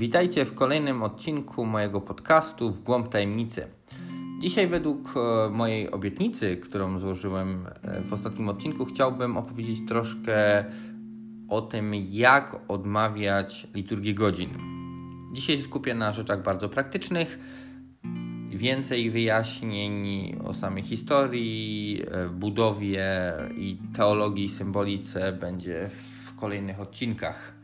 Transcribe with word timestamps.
Witajcie 0.00 0.44
w 0.44 0.54
kolejnym 0.54 1.02
odcinku 1.02 1.66
mojego 1.66 2.00
podcastu 2.00 2.70
W 2.70 2.82
Głąb 2.82 3.08
Tajemnicy. 3.08 3.66
Dzisiaj, 4.38 4.68
według 4.68 5.14
e, 5.16 5.50
mojej 5.50 5.90
obietnicy, 5.90 6.56
którą 6.56 6.98
złożyłem 6.98 7.66
e, 7.82 8.02
w 8.02 8.12
ostatnim 8.12 8.48
odcinku, 8.48 8.84
chciałbym 8.84 9.36
opowiedzieć 9.36 9.78
troszkę 9.88 10.64
o 11.48 11.62
tym, 11.62 11.94
jak 11.94 12.56
odmawiać 12.68 13.66
liturgię 13.74 14.14
godzin. 14.14 14.50
Dzisiaj 15.32 15.62
skupię 15.62 15.94
na 15.94 16.12
rzeczach 16.12 16.42
bardzo 16.42 16.68
praktycznych. 16.68 17.38
Więcej 18.50 19.10
wyjaśnień 19.10 20.36
o 20.44 20.54
samej 20.54 20.82
historii, 20.82 22.02
e, 22.10 22.28
budowie 22.28 23.32
i 23.56 23.78
teologii 23.96 24.48
symbolice 24.48 25.32
będzie 25.32 25.90
w 26.24 26.34
kolejnych 26.34 26.80
odcinkach. 26.80 27.54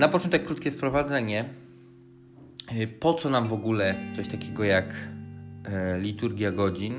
Na 0.00 0.08
początek 0.08 0.46
krótkie 0.46 0.70
wprowadzenie. 0.70 1.48
Po 3.00 3.14
co 3.14 3.30
nam 3.30 3.48
w 3.48 3.52
ogóle 3.52 3.94
coś 4.16 4.28
takiego 4.28 4.64
jak 4.64 4.94
e, 5.64 6.00
liturgia 6.00 6.52
godzin? 6.52 6.94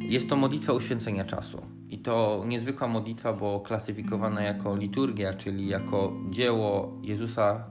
Jest 0.00 0.28
to 0.28 0.36
modlitwa 0.36 0.72
uświęcenia 0.72 1.24
czasu. 1.24 1.66
I 1.88 1.98
to 1.98 2.44
niezwykła 2.46 2.88
modlitwa, 2.88 3.32
bo 3.32 3.60
klasyfikowana 3.60 4.42
jako 4.42 4.76
liturgia, 4.76 5.34
czyli 5.34 5.68
jako 5.68 6.12
dzieło 6.30 7.00
Jezusa 7.02 7.64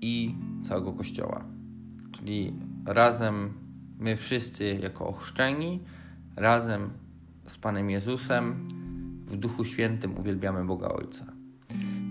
i 0.00 0.34
całego 0.62 0.92
Kościoła. 0.92 1.44
Czyli 2.12 2.52
razem 2.86 3.52
my 3.98 4.16
wszyscy 4.16 4.78
jako 4.82 5.08
ochrzczeni, 5.08 5.80
razem 6.36 6.90
z 7.46 7.58
Panem 7.58 7.90
Jezusem 7.90 8.68
w 9.26 9.36
Duchu 9.36 9.64
Świętym 9.64 10.18
uwielbiamy 10.18 10.64
Boga 10.64 10.88
Ojca. 10.88 11.33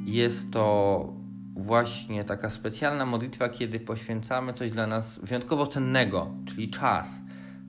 Jest 0.06 0.52
to 0.52 1.14
właśnie 1.56 2.24
taka 2.24 2.50
specjalna 2.50 3.06
modlitwa, 3.06 3.50
kiedy 3.50 3.80
poświęcamy 3.80 4.54
coś 4.54 4.72
dla 4.72 4.88
nas 4.88 5.20
wyjątkowo 5.24 5.68
cennego, 5.68 6.32
czyli 6.46 6.70
czas, 6.70 7.22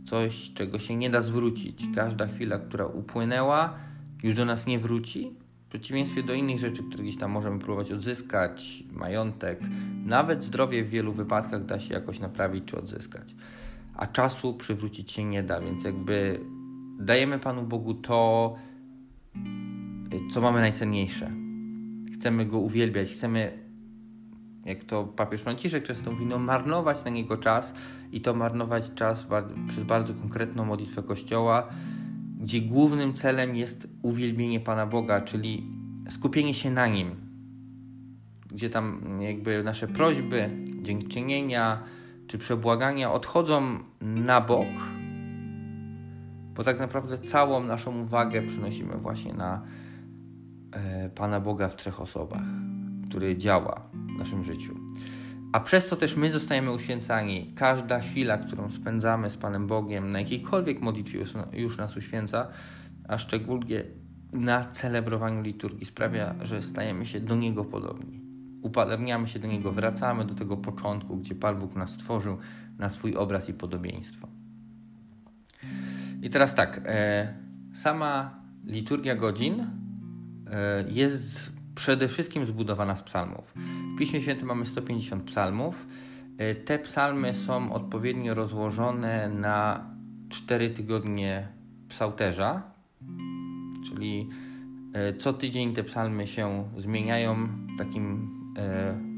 coś, 0.04 0.52
czego 0.54 0.78
się 0.78 0.96
nie 0.96 1.10
da 1.10 1.22
zwrócić. 1.22 1.84
Każda 1.94 2.26
chwila, 2.26 2.58
która 2.58 2.86
upłynęła, 2.86 3.74
już 4.22 4.34
do 4.34 4.44
nas 4.44 4.66
nie 4.66 4.78
wróci. 4.78 5.36
W 5.66 5.68
przeciwieństwie 5.68 6.22
do 6.22 6.34
innych 6.34 6.58
rzeczy, 6.58 6.82
które 6.82 7.02
gdzieś 7.02 7.18
tam 7.18 7.30
możemy 7.30 7.58
próbować 7.58 7.92
odzyskać, 7.92 8.84
majątek, 8.92 9.60
nawet 10.04 10.44
zdrowie 10.44 10.84
w 10.84 10.88
wielu 10.88 11.12
wypadkach 11.12 11.64
da 11.64 11.80
się 11.80 11.94
jakoś 11.94 12.20
naprawić 12.20 12.64
czy 12.64 12.78
odzyskać. 12.78 13.34
A 13.96 14.06
czasu 14.06 14.54
przywrócić 14.54 15.12
się 15.12 15.24
nie 15.24 15.42
da, 15.42 15.60
więc 15.60 15.84
jakby 15.84 16.40
dajemy 16.98 17.38
Panu 17.38 17.62
Bogu 17.62 17.94
to, 17.94 18.54
co 20.30 20.40
mamy 20.40 20.60
najcenniejsze 20.60 21.43
chcemy 22.24 22.46
go 22.46 22.58
uwielbiać, 22.58 23.10
chcemy, 23.10 23.58
jak 24.64 24.84
to 24.84 25.04
papież 25.04 25.40
Franciszek 25.40 25.84
często 25.84 26.12
mówi, 26.12 26.26
no 26.26 26.38
marnować 26.38 27.04
na 27.04 27.10
niego 27.10 27.36
czas 27.36 27.74
i 28.12 28.20
to 28.20 28.34
marnować 28.34 28.94
czas 28.94 29.26
przez 29.68 29.84
bardzo 29.84 30.14
konkretną 30.14 30.64
modlitwę 30.64 31.02
Kościoła, 31.02 31.68
gdzie 32.40 32.60
głównym 32.60 33.14
celem 33.14 33.56
jest 33.56 33.88
uwielbienie 34.02 34.60
Pana 34.60 34.86
Boga, 34.86 35.20
czyli 35.20 35.66
skupienie 36.10 36.54
się 36.54 36.70
na 36.70 36.86
Nim, 36.86 37.10
gdzie 38.50 38.70
tam 38.70 39.18
jakby 39.22 39.62
nasze 39.64 39.88
prośby, 39.88 40.50
dziękczynienia 40.82 41.82
czy 42.26 42.38
przebłagania 42.38 43.12
odchodzą 43.12 43.78
na 44.00 44.40
bok, 44.40 44.68
bo 46.54 46.64
tak 46.64 46.78
naprawdę 46.78 47.18
całą 47.18 47.64
naszą 47.64 48.02
uwagę 48.02 48.42
przynosimy 48.42 48.96
właśnie 48.96 49.32
na 49.32 49.62
Pana 51.14 51.40
Boga 51.40 51.68
w 51.68 51.76
trzech 51.76 52.00
osobach, 52.00 52.42
który 53.08 53.36
działa 53.36 53.80
w 53.92 54.18
naszym 54.18 54.44
życiu. 54.44 54.74
A 55.52 55.60
przez 55.60 55.86
to 55.86 55.96
też 55.96 56.16
my 56.16 56.30
zostajemy 56.30 56.72
uświęcani. 56.72 57.52
Każda 57.54 58.00
chwila, 58.00 58.38
którą 58.38 58.70
spędzamy 58.70 59.30
z 59.30 59.36
Panem 59.36 59.66
Bogiem, 59.66 60.12
na 60.12 60.20
jakiejkolwiek 60.20 60.80
modlitwie 60.80 61.24
już 61.52 61.78
nas 61.78 61.96
uświęca, 61.96 62.48
a 63.08 63.18
szczególnie 63.18 63.82
na 64.32 64.64
celebrowaniu 64.64 65.42
liturgii 65.42 65.86
sprawia, 65.86 66.34
że 66.42 66.62
stajemy 66.62 67.06
się 67.06 67.20
do 67.20 67.36
Niego 67.36 67.64
podobni. 67.64 68.20
Upadabniamy 68.62 69.28
się 69.28 69.38
do 69.38 69.48
Niego, 69.48 69.72
wracamy 69.72 70.24
do 70.24 70.34
tego 70.34 70.56
początku, 70.56 71.16
gdzie 71.16 71.34
Pan 71.34 71.58
Bóg 71.58 71.76
nas 71.76 71.90
stworzył 71.90 72.38
na 72.78 72.88
swój 72.88 73.16
obraz 73.16 73.48
i 73.48 73.54
podobieństwo. 73.54 74.28
I 76.22 76.30
teraz 76.30 76.54
tak, 76.54 76.80
e, 76.84 77.34
sama 77.74 78.40
liturgia 78.64 79.16
godzin 79.16 79.66
E, 79.66 79.83
jest 80.88 81.52
przede 81.74 82.08
wszystkim 82.08 82.46
zbudowana 82.46 82.96
z 82.96 83.02
psalmów. 83.02 83.54
W 83.94 83.98
Piśmie 83.98 84.22
Świętym 84.22 84.48
mamy 84.48 84.66
150 84.66 85.24
psalmów. 85.24 85.86
E, 86.38 86.54
te 86.54 86.78
psalmy 86.78 87.34
są 87.34 87.72
odpowiednio 87.72 88.34
rozłożone 88.34 89.28
na 89.28 89.90
4 90.28 90.70
tygodnie 90.70 91.48
psałterza, 91.88 92.62
czyli 93.86 94.28
e, 94.92 95.14
co 95.14 95.32
tydzień 95.32 95.74
te 95.74 95.84
psalmy 95.84 96.26
się 96.26 96.64
zmieniają 96.76 97.48
w 97.74 97.78
takim 97.78 98.34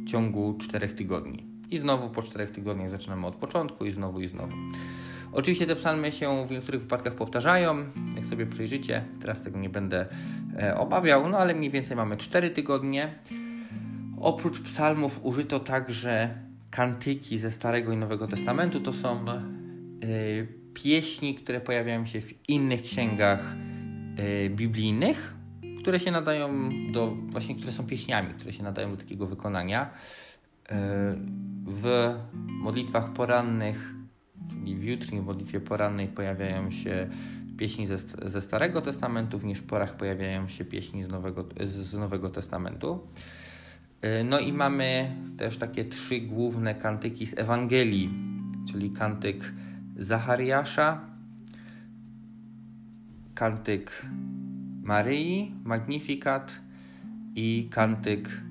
ciągu 0.06 0.56
4 0.58 0.88
tygodni. 0.88 1.44
I 1.70 1.78
znowu 1.78 2.10
po 2.10 2.22
4 2.22 2.46
tygodniach 2.46 2.90
zaczynamy 2.90 3.26
od 3.26 3.34
początku 3.34 3.84
i 3.84 3.90
znowu 3.90 4.20
i 4.20 4.26
znowu. 4.26 4.52
Oczywiście 5.36 5.66
te 5.66 5.76
psalmy 5.76 6.12
się 6.12 6.46
w 6.46 6.50
niektórych 6.50 6.80
wypadkach 6.80 7.14
powtarzają, 7.14 7.84
jak 8.16 8.26
sobie 8.26 8.46
przyjrzycie, 8.46 9.04
teraz 9.20 9.42
tego 9.42 9.58
nie 9.58 9.68
będę 9.68 10.06
e, 10.58 10.78
obawiał, 10.78 11.28
no 11.28 11.38
ale 11.38 11.54
mniej 11.54 11.70
więcej 11.70 11.96
mamy 11.96 12.16
4 12.16 12.50
tygodnie. 12.50 13.14
Oprócz 14.20 14.60
psalmów 14.60 15.20
użyto 15.22 15.60
także 15.60 16.34
kantyki 16.70 17.38
ze 17.38 17.50
Starego 17.50 17.92
i 17.92 17.96
Nowego 17.96 18.26
Testamentu, 18.26 18.80
to 18.80 18.92
są 18.92 19.28
e, 19.28 19.36
pieśni, 20.74 21.34
które 21.34 21.60
pojawiają 21.60 22.06
się 22.06 22.20
w 22.20 22.48
innych 22.48 22.82
księgach 22.82 23.56
e, 24.16 24.50
biblijnych, 24.50 25.34
które 25.80 26.00
się 26.00 26.10
nadają 26.10 26.70
do, 26.92 27.16
właśnie 27.26 27.54
które 27.54 27.72
są 27.72 27.86
pieśniami, 27.86 28.34
które 28.34 28.52
się 28.52 28.62
nadają 28.62 28.90
do 28.90 28.96
takiego 28.96 29.26
wykonania. 29.26 29.90
W 31.66 32.14
modlitwach 32.48 33.12
porannych 33.12 33.95
czyli 34.50 34.76
w 34.76 34.84
jutrznej 34.84 35.22
modlitwie 35.22 35.60
porannej 35.60 36.08
pojawiają 36.08 36.70
się 36.70 37.08
pieśni 37.56 37.86
ze, 37.86 37.98
ze 38.26 38.40
Starego 38.40 38.80
Testamentu, 38.80 39.38
w 39.38 39.44
nieszporach 39.44 39.96
pojawiają 39.96 40.48
się 40.48 40.64
pieśni 40.64 41.04
z 41.04 41.08
Nowego, 41.08 41.44
z 41.60 41.94
Nowego 41.94 42.30
Testamentu. 42.30 43.00
Y, 44.04 44.24
no 44.24 44.38
i 44.38 44.52
mamy 44.52 45.16
też 45.36 45.58
takie 45.58 45.84
trzy 45.84 46.20
główne 46.20 46.74
kantyki 46.74 47.26
z 47.26 47.38
Ewangelii, 47.38 48.10
czyli 48.68 48.90
kantyk 48.90 49.52
Zachariasza, 49.96 51.00
kantyk 53.34 54.06
Maryi, 54.82 55.54
Magnifikat 55.64 56.60
i 57.34 57.68
kantyk 57.70 58.42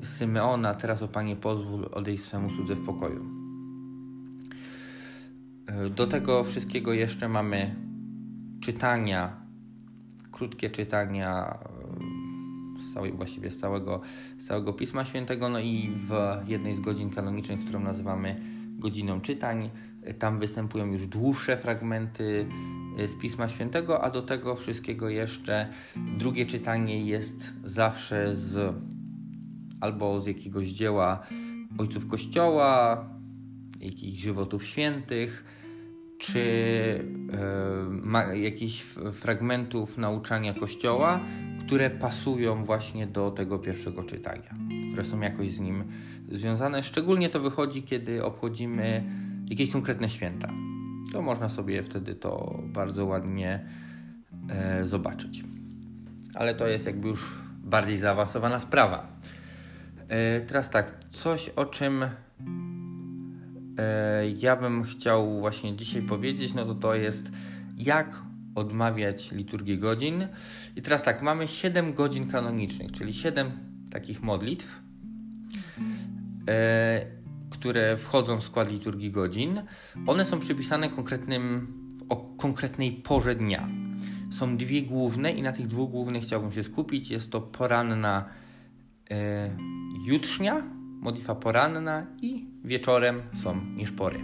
y, 0.00 0.06
Symeona, 0.06 0.74
teraz 0.74 1.02
o 1.02 1.08
Panie 1.08 1.36
pozwól 1.36 1.88
odejść 1.92 2.22
swemu 2.24 2.56
cudze 2.56 2.74
w 2.74 2.84
pokoju. 2.84 3.37
Do 5.90 6.06
tego 6.06 6.44
wszystkiego 6.44 6.92
jeszcze 6.92 7.28
mamy 7.28 7.74
czytania, 8.60 9.36
krótkie 10.32 10.70
czytania 10.70 11.58
e, 12.78 12.82
z 12.82 12.94
całej, 12.94 13.12
właściwie 13.12 13.50
z 13.50 13.56
całego, 13.56 14.00
z 14.38 14.46
całego 14.46 14.72
Pisma 14.72 15.04
Świętego, 15.04 15.48
no 15.48 15.58
i 15.58 15.90
w 16.08 16.12
jednej 16.46 16.74
z 16.74 16.80
godzin 16.80 17.10
kanonicznych, 17.10 17.60
którą 17.64 17.80
nazywamy 17.80 18.40
godziną 18.78 19.20
czytań, 19.20 19.70
tam 20.18 20.38
występują 20.38 20.86
już 20.86 21.06
dłuższe 21.06 21.56
fragmenty 21.56 22.46
e, 22.98 23.08
z 23.08 23.14
Pisma 23.14 23.48
Świętego, 23.48 24.04
a 24.04 24.10
do 24.10 24.22
tego 24.22 24.56
wszystkiego 24.56 25.08
jeszcze 25.08 25.68
drugie 26.18 26.46
czytanie 26.46 27.06
jest 27.06 27.52
zawsze 27.64 28.34
z 28.34 28.74
albo 29.80 30.20
z 30.20 30.26
jakiegoś 30.26 30.68
dzieła 30.68 31.20
ojców 31.78 32.06
Kościoła, 32.06 33.04
jakichś 33.80 34.22
żywotów 34.22 34.64
świętych, 34.64 35.44
czy 36.18 36.40
e, 38.32 38.38
jakichś 38.38 38.82
fragmentów 39.12 39.98
nauczania 39.98 40.54
Kościoła, 40.54 41.20
które 41.60 41.90
pasują 41.90 42.64
właśnie 42.64 43.06
do 43.06 43.30
tego 43.30 43.58
pierwszego 43.58 44.02
czytania, 44.02 44.54
które 44.90 45.04
są 45.04 45.20
jakoś 45.20 45.50
z 45.50 45.60
nim 45.60 45.84
związane. 46.28 46.82
Szczególnie 46.82 47.28
to 47.28 47.40
wychodzi, 47.40 47.82
kiedy 47.82 48.24
obchodzimy 48.24 49.04
jakieś 49.48 49.70
konkretne 49.70 50.08
święta. 50.08 50.48
To 51.12 51.22
można 51.22 51.48
sobie 51.48 51.82
wtedy 51.82 52.14
to 52.14 52.62
bardzo 52.62 53.06
ładnie 53.06 53.64
e, 54.48 54.84
zobaczyć. 54.84 55.44
Ale 56.34 56.54
to 56.54 56.66
jest 56.66 56.86
jakby 56.86 57.08
już 57.08 57.34
bardziej 57.64 57.96
zaawansowana 57.98 58.58
sprawa. 58.58 59.06
E, 60.08 60.40
teraz 60.40 60.70
tak, 60.70 60.94
coś 61.10 61.48
o 61.48 61.66
czym 61.66 62.04
ja 64.36 64.56
bym 64.56 64.82
chciał 64.82 65.40
właśnie 65.40 65.76
dzisiaj 65.76 66.02
powiedzieć, 66.02 66.54
no 66.54 66.64
to 66.64 66.74
to 66.74 66.94
jest 66.94 67.32
jak 67.78 68.22
odmawiać 68.54 69.32
liturgię 69.32 69.78
godzin. 69.78 70.28
I 70.76 70.82
teraz 70.82 71.02
tak, 71.02 71.22
mamy 71.22 71.48
7 71.48 71.94
godzin 71.94 72.26
kanonicznych, 72.26 72.92
czyli 72.92 73.14
7 73.14 73.52
takich 73.90 74.22
modlitw, 74.22 74.82
które 77.50 77.96
wchodzą 77.96 78.40
w 78.40 78.44
skład 78.44 78.70
liturgii 78.70 79.10
godzin, 79.10 79.62
one 80.06 80.24
są 80.24 80.40
przypisane 80.40 80.90
konkretnym, 80.90 81.66
o 82.08 82.16
konkretnej 82.16 82.92
porze 82.92 83.34
dnia. 83.34 83.68
Są 84.30 84.56
dwie 84.56 84.82
główne 84.82 85.32
i 85.32 85.42
na 85.42 85.52
tych 85.52 85.66
dwóch 85.66 85.90
głównych 85.90 86.22
chciałbym 86.22 86.52
się 86.52 86.62
skupić. 86.62 87.10
Jest 87.10 87.32
to 87.32 87.40
poranna 87.40 88.24
e, 89.10 89.50
jutrznia, 90.06 90.62
modlitwa 91.00 91.34
poranna 91.34 92.06
i 92.22 92.46
wieczorem 92.64 93.22
są 93.34 93.60
nieszpory. 93.76 94.20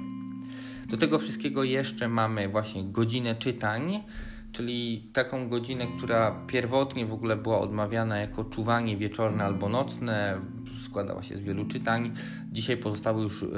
Do 0.89 0.97
tego 0.97 1.19
wszystkiego 1.19 1.65
jeszcze 1.65 2.09
mamy 2.09 2.49
właśnie 2.49 2.85
godzinę 2.85 3.35
czytań, 3.35 4.03
czyli 4.53 5.09
taką 5.13 5.49
godzinę, 5.49 5.87
która 5.97 6.45
pierwotnie 6.47 7.07
w 7.07 7.13
ogóle 7.13 7.37
była 7.37 7.61
odmawiana 7.61 8.19
jako 8.19 8.45
czuwanie 8.45 8.97
wieczorne 8.97 9.45
albo 9.45 9.69
nocne, 9.69 10.41
składała 10.85 11.23
się 11.23 11.37
z 11.37 11.41
wielu 11.41 11.65
czytań. 11.65 12.13
Dzisiaj 12.53 12.77
pozostały 12.77 13.23
już 13.23 13.43
y, 13.43 13.49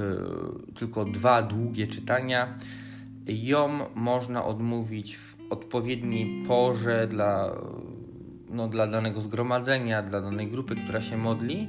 tylko 0.74 1.04
dwa 1.04 1.42
długie 1.42 1.86
czytania. 1.86 2.54
Ją 3.26 3.86
można 3.94 4.44
odmówić 4.44 5.16
w 5.16 5.36
odpowiedniej 5.50 6.44
porze 6.46 7.06
dla, 7.08 7.52
no, 8.50 8.68
dla 8.68 8.86
danego 8.86 9.20
zgromadzenia, 9.20 10.02
dla 10.02 10.20
danej 10.20 10.48
grupy, 10.48 10.76
która 10.76 11.02
się 11.02 11.16
modli, 11.16 11.68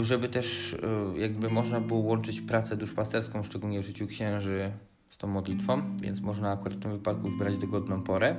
żeby 0.00 0.28
też 0.28 0.72
y, 0.72 0.78
jakby 1.18 1.50
można 1.50 1.80
było 1.80 2.00
łączyć 2.00 2.40
pracę 2.40 2.76
duszpasterską, 2.76 3.42
szczególnie 3.42 3.82
w 3.82 3.86
życiu 3.86 4.06
księży, 4.06 4.72
z 5.10 5.16
tą 5.16 5.28
modlitwą, 5.28 5.96
więc 5.96 6.20
można 6.20 6.52
akurat 6.52 6.78
w 6.78 6.82
tym 6.82 6.90
wypadku 6.90 7.30
wybrać 7.30 7.56
dogodną 7.56 8.02
porę. 8.02 8.36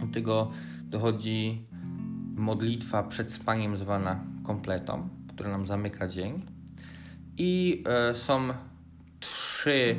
Do 0.00 0.06
tego 0.06 0.50
dochodzi 0.84 1.66
modlitwa 2.36 3.02
przed 3.02 3.32
spaniem 3.32 3.76
zwana 3.76 4.24
kompletą, 4.44 5.08
która 5.28 5.50
nam 5.50 5.66
zamyka 5.66 6.08
dzień. 6.08 6.42
I 7.38 7.84
e, 7.86 8.14
są 8.14 8.48
trzy 9.20 9.96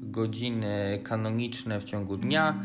godziny 0.00 1.00
kanoniczne 1.02 1.80
w 1.80 1.84
ciągu 1.84 2.16
dnia, 2.16 2.64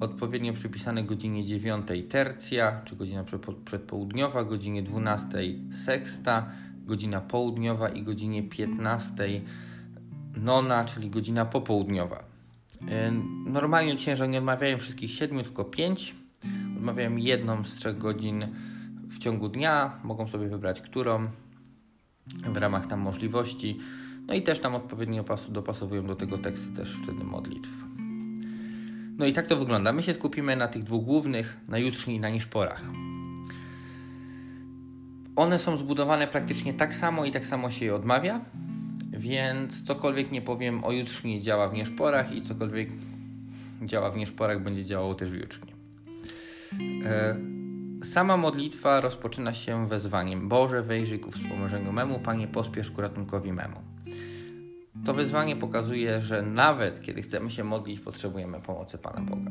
odpowiednio 0.00 0.52
przypisane 0.52 1.04
godzinie 1.04 1.44
9 1.44 1.86
tercja, 2.08 2.80
czy 2.84 2.96
godzina 2.96 3.24
przedpołudniowa, 3.64 4.44
godzinie 4.44 4.82
12 4.82 5.38
seksta, 5.72 6.50
godzina 6.86 7.20
południowa 7.20 7.88
i 7.88 8.02
godzinie 8.02 8.42
15 8.42 9.40
nona, 10.36 10.84
czyli 10.84 11.10
godzina 11.10 11.44
popołudniowa. 11.44 12.24
E, 12.88 13.12
normalnie 13.46 13.96
księża 13.96 14.26
nie 14.26 14.38
odmawiają 14.38 14.78
wszystkich 14.78 15.10
siedmiu, 15.10 15.42
tylko 15.42 15.64
pięć. 15.64 16.14
Odmawiają 16.76 17.16
jedną 17.16 17.64
z 17.64 17.74
trzech 17.74 17.98
godzin 17.98 18.46
w 19.08 19.18
ciągu 19.18 19.48
dnia, 19.48 20.00
mogą 20.04 20.28
sobie 20.28 20.48
wybrać 20.48 20.80
którą 20.80 21.28
w 22.26 22.56
ramach 22.56 22.86
tam 22.86 23.00
możliwości. 23.00 23.78
No 24.26 24.34
i 24.34 24.42
też 24.42 24.58
tam 24.58 24.74
odpowiednio 24.74 25.24
dopasowują 25.48 26.06
do 26.06 26.16
tego 26.16 26.38
teksty 26.38 26.76
też 26.76 26.98
wtedy 27.02 27.24
modlitw. 27.24 27.70
No 29.18 29.26
i 29.26 29.32
tak 29.32 29.46
to 29.46 29.56
wygląda. 29.56 29.92
My 29.92 30.02
się 30.02 30.14
skupimy 30.14 30.56
na 30.56 30.68
tych 30.68 30.82
dwóch 30.82 31.04
głównych, 31.04 31.56
na 31.68 31.78
jutrzni 31.78 32.14
i 32.14 32.20
na 32.20 32.28
niszporach. 32.28 32.82
One 35.36 35.58
są 35.58 35.76
zbudowane 35.76 36.26
praktycznie 36.26 36.74
tak 36.74 36.94
samo 36.94 37.24
i 37.24 37.30
tak 37.30 37.46
samo 37.46 37.70
się 37.70 37.84
je 37.84 37.94
odmawia, 37.94 38.40
więc 39.12 39.82
cokolwiek 39.82 40.32
nie 40.32 40.42
powiem 40.42 40.84
o 40.84 40.92
jutrzni 40.92 41.40
działa 41.40 41.68
w 41.68 41.74
nieszporach 41.74 42.32
i 42.32 42.42
cokolwiek 42.42 42.88
działa 43.82 44.10
w 44.10 44.16
nieszporach 44.16 44.62
będzie 44.62 44.84
działało 44.84 45.14
też 45.14 45.30
w 45.30 45.34
jutrzni. 45.34 45.72
E, 47.04 47.36
sama 48.02 48.36
modlitwa 48.36 49.00
rozpoczyna 49.00 49.54
się 49.54 49.88
wezwaniem 49.88 50.48
Boże 50.48 50.82
wejrzyj 50.82 51.20
ku 51.20 51.30
wspomożeniu 51.30 51.92
memu, 51.92 52.18
Panie 52.18 52.48
pospiesz 52.48 52.90
ku 52.90 53.00
ratunkowi 53.00 53.52
memu. 53.52 53.76
To 55.04 55.14
wezwanie 55.14 55.56
pokazuje, 55.56 56.20
że 56.20 56.42
nawet 56.42 57.00
kiedy 57.00 57.22
chcemy 57.22 57.50
się 57.50 57.64
modlić, 57.64 58.00
potrzebujemy 58.00 58.60
pomocy 58.60 58.98
Pana 58.98 59.20
Boga. 59.20 59.50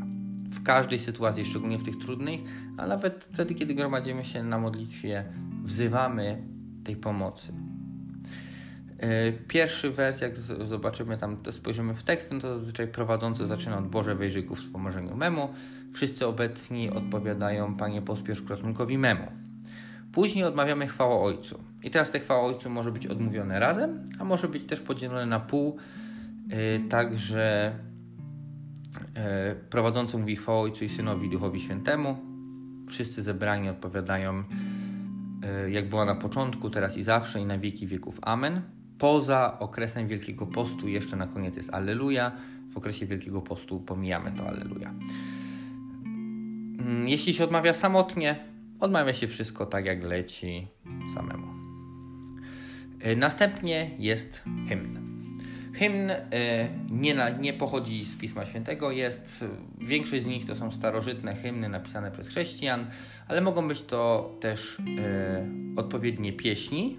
W 0.51 0.63
każdej 0.63 0.99
sytuacji, 0.99 1.45
szczególnie 1.45 1.77
w 1.77 1.83
tych 1.83 1.97
trudnych, 1.97 2.41
a 2.77 2.87
nawet 2.87 3.27
wtedy, 3.33 3.55
kiedy 3.55 3.75
gromadzimy 3.75 4.25
się 4.25 4.43
na 4.43 4.59
modlitwie, 4.59 5.25
wzywamy 5.63 6.41
tej 6.83 6.95
pomocy. 6.95 7.53
E, 8.97 9.31
pierwszy 9.31 9.91
wers, 9.91 10.21
jak 10.21 10.37
zobaczymy 10.37 11.17
tam, 11.17 11.37
spojrzymy 11.51 11.93
w 11.93 12.03
tekst, 12.03 12.29
to 12.41 12.57
zazwyczaj 12.57 12.87
prowadzący 12.87 13.45
zaczyna 13.45 13.77
od 13.77 13.87
Boże 13.87 14.15
wejrzyj 14.15 14.43
ku 14.43 14.55
wspomożeniu 14.55 15.15
memu. 15.15 15.53
Wszyscy 15.93 16.27
obecni 16.27 16.89
odpowiadają 16.89 17.75
Panie 17.75 18.01
pospiesz 18.01 18.41
ku 18.41 18.53
memu. 18.97 19.27
Później 20.11 20.43
odmawiamy 20.43 20.87
chwałę 20.87 21.15
Ojcu. 21.15 21.59
I 21.85 21.89
teraz 21.89 22.11
te 22.11 22.19
chwała 22.19 22.41
Ojcu 22.41 22.69
może 22.69 22.91
być 22.91 23.07
odmówione 23.07 23.59
razem, 23.59 24.05
a 24.19 24.23
może 24.23 24.47
być 24.47 24.65
też 24.65 24.81
podzielone 24.81 25.25
na 25.25 25.39
pół, 25.39 25.77
yy, 26.47 26.89
tak 26.89 27.17
że 27.17 27.75
yy, 28.97 29.55
prowadzący 29.69 30.17
mówi 30.17 30.35
chwała 30.35 30.59
Ojcu 30.59 30.85
i 30.85 30.89
Synowi 30.89 31.29
Duchowi 31.29 31.59
Świętemu. 31.59 32.17
Wszyscy 32.89 33.21
zebrani 33.21 33.69
odpowiadają 33.69 34.43
yy, 35.63 35.71
jak 35.71 35.89
była 35.89 36.05
na 36.05 36.15
początku, 36.15 36.69
teraz 36.69 36.97
i 36.97 37.03
zawsze 37.03 37.41
i 37.41 37.45
na 37.45 37.57
wieki 37.57 37.87
wieków. 37.87 38.19
Amen. 38.21 38.61
Poza 38.97 39.59
okresem 39.59 40.07
Wielkiego 40.07 40.47
Postu 40.47 40.87
jeszcze 40.87 41.15
na 41.15 41.27
koniec 41.27 41.57
jest 41.57 41.73
Alleluja. 41.73 42.31
W 42.73 42.77
okresie 42.77 43.05
Wielkiego 43.05 43.41
Postu 43.41 43.79
pomijamy 43.79 44.31
to 44.31 44.47
Alleluja. 44.47 44.93
Mm, 46.79 47.09
jeśli 47.09 47.33
się 47.33 47.43
odmawia 47.43 47.73
samotnie, 47.73 48.35
odmawia 48.79 49.13
się 49.13 49.27
wszystko 49.27 49.65
tak, 49.65 49.85
jak 49.85 50.03
leci 50.03 50.67
samemu. 51.13 51.64
E, 52.99 53.15
następnie 53.15 53.91
jest 53.99 54.43
hymn. 54.69 55.05
Hymn 55.73 56.11
e, 56.11 56.19
nie, 56.89 57.15
nie 57.39 57.53
pochodzi 57.53 58.05
z 58.05 58.15
Pisma 58.15 58.45
Świętego, 58.45 58.91
jest, 58.91 59.45
większość 59.81 60.23
z 60.23 60.25
nich 60.25 60.45
to 60.45 60.55
są 60.55 60.71
starożytne 60.71 61.35
hymny 61.35 61.69
napisane 61.69 62.11
przez 62.11 62.27
chrześcijan, 62.27 62.87
ale 63.27 63.41
mogą 63.41 63.67
być 63.67 63.83
to 63.83 64.31
też 64.41 64.77
e, 64.99 65.45
odpowiednie 65.75 66.33
pieśni. 66.33 66.97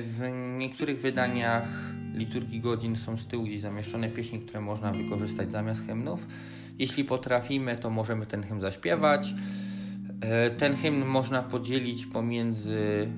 W 0.00 0.30
niektórych 0.58 1.00
wydaniach 1.00 1.68
liturgii 2.14 2.60
godzin 2.60 2.96
są 2.96 3.18
z 3.18 3.26
tyłu 3.26 3.44
gdzieś 3.44 3.60
zamieszczone 3.60 4.08
pieśni, 4.08 4.40
które 4.40 4.60
można 4.60 4.92
wykorzystać 4.92 5.52
zamiast 5.52 5.86
hymnów. 5.86 6.26
Jeśli 6.78 7.04
potrafimy, 7.04 7.76
to 7.76 7.90
możemy 7.90 8.26
ten 8.26 8.42
hymn 8.42 8.60
zaśpiewać. 8.60 9.34
Ten 10.58 10.76
hymn 10.76 11.04
można 11.04 11.42
podzielić 11.42 12.06
pomiędzy 12.06 13.08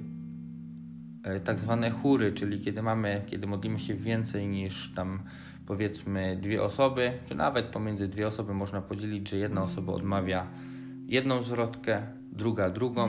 tak 1.44 1.58
zwane 1.58 1.90
chóry, 1.90 2.32
czyli 2.32 2.60
kiedy 2.60 2.82
mamy, 2.82 3.22
kiedy 3.26 3.46
modlimy 3.46 3.78
się 3.78 3.94
więcej 3.94 4.48
niż 4.48 4.92
tam 4.94 5.22
powiedzmy 5.66 6.38
dwie 6.42 6.62
osoby, 6.62 7.12
czy 7.24 7.34
nawet 7.34 7.66
pomiędzy 7.66 8.08
dwie 8.08 8.26
osoby 8.26 8.54
można 8.54 8.82
podzielić, 8.82 9.28
że 9.28 9.36
jedna 9.36 9.62
osoba 9.62 9.92
odmawia 9.92 10.46
jedną 11.06 11.42
zwrotkę, 11.42 12.02
druga 12.32 12.70
drugą. 12.70 13.08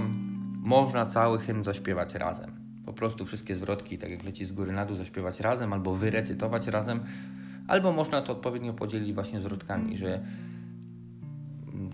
Można 0.63 1.05
cały 1.05 1.39
hymn 1.39 1.63
zaśpiewać 1.63 2.15
razem. 2.15 2.51
Po 2.85 2.93
prostu 2.93 3.25
wszystkie 3.25 3.55
zwrotki, 3.55 3.97
tak 3.97 4.11
jak 4.11 4.23
leci 4.23 4.45
z 4.45 4.51
góry 4.51 4.71
na 4.71 4.85
dół, 4.85 4.97
zaśpiewać 4.97 5.39
razem 5.39 5.73
albo 5.73 5.95
wyrecytować 5.95 6.67
razem 6.67 6.99
Albo 7.67 7.91
można 7.91 8.21
to 8.21 8.33
odpowiednio 8.33 8.73
podzielić 8.73 9.13
właśnie 9.13 9.41
zwrotkami, 9.41 9.97
że 9.97 10.21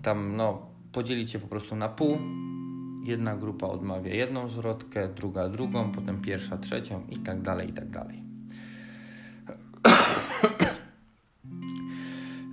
tam 0.02 0.36
no, 0.36 0.66
podzielić 0.92 1.30
się 1.30 1.38
po 1.38 1.48
prostu 1.48 1.76
na 1.76 1.88
pół. 1.88 2.18
Jedna 3.08 3.36
grupa 3.36 3.66
odmawia 3.66 4.14
jedną 4.14 4.48
zwrotkę, 4.48 5.08
druga 5.08 5.48
drugą, 5.48 5.92
potem 5.92 6.20
pierwsza 6.20 6.58
trzecią 6.58 7.06
i 7.10 7.16
tak 7.16 7.42
dalej, 7.42 7.70
i 7.70 7.72
tak 7.72 7.90
dalej. 7.90 8.22